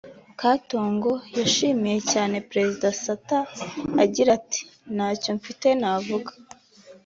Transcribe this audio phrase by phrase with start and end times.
[0.41, 3.39] Katongo yashimiye cyane Perezida Sata
[4.03, 4.61] agira ati
[4.95, 6.31] “Nta cyo mfite navuga